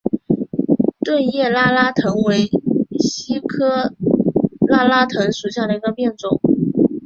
[1.05, 2.47] 钝叶拉拉藤为
[2.97, 3.93] 茜草科
[4.67, 6.41] 拉拉藤属下的一个变种。